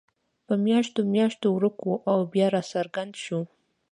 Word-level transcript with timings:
په 0.45 0.53
میاشتو 0.65 0.99
میاشتو 1.13 1.47
ورک 1.53 1.77
وو 1.83 1.95
او 2.11 2.19
بیا 2.33 2.47
راڅرګند 2.55 3.13
شو. 3.23 3.39